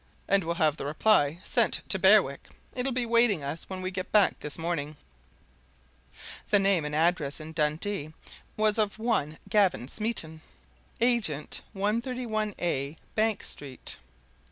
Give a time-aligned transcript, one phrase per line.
[0.27, 4.11] And we'll have the reply sent to Berwick it'll be waiting us when we get
[4.11, 4.97] back this morning."
[6.49, 8.11] The name and address in Dundee
[8.57, 10.41] was of one Gavin Smeaton,
[10.99, 13.97] Agent, 131A Bank Street.